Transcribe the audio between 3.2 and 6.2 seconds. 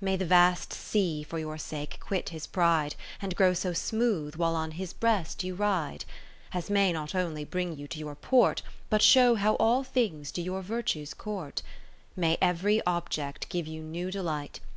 And grow so smooth, while on his breast you ride.